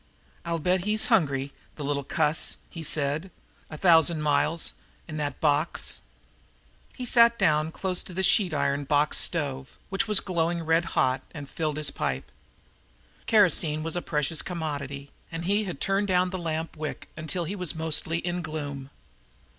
"I'll 0.43 0.57
bet 0.57 0.79
he's 0.85 1.05
hungry, 1.13 1.53
the 1.75 1.83
little 1.83 2.03
cuss," 2.03 2.57
he 2.71 2.81
said. 2.81 3.29
"A 3.69 3.77
thousand 3.77 4.23
miles 4.23 4.73
in 5.07 5.17
that 5.17 5.39
box!" 5.39 6.01
He 6.95 7.05
sat 7.05 7.37
down 7.37 7.71
close 7.71 8.01
to 8.01 8.13
the 8.15 8.23
sheet 8.23 8.51
iron 8.51 8.85
box 8.85 9.19
stove, 9.19 9.77
which 9.89 10.07
was 10.07 10.19
glowing 10.19 10.63
red 10.63 10.85
hot, 10.97 11.21
and 11.35 11.47
filled 11.47 11.77
his 11.77 11.91
pipe. 11.91 12.31
Kerosene 13.27 13.83
was 13.83 13.95
a 13.95 14.01
precious 14.01 14.41
commodity, 14.41 15.11
and 15.31 15.45
he 15.45 15.65
had 15.65 15.79
turned 15.79 16.07
down 16.07 16.31
the 16.31 16.39
lamp 16.39 16.75
wick 16.75 17.07
until 17.15 17.43
he 17.43 17.55
was 17.55 17.75
mostly 17.75 18.17
in 18.17 18.41
gloom. 18.41 18.89